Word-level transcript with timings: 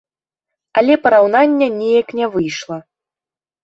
Але 0.83 0.93
параўнання 1.05 1.71
неяк 1.79 2.07
не 2.23 2.35
выйшла. 2.37 2.85